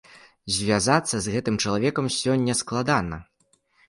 Звязацца 0.53 1.19
з 1.25 1.33
гэтым 1.35 1.59
чалавекам 1.65 2.07
сёння 2.21 2.57
складана. 2.63 3.21